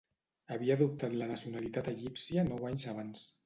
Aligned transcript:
Havia 0.55 0.77
adoptat 0.79 1.13
la 1.21 1.29
nacionalitat 1.33 1.93
egípcia 1.95 2.49
nou 2.51 2.69
anys 2.75 2.91
abans. 2.97 3.27